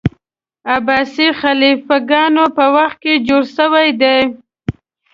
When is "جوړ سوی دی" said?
3.27-4.19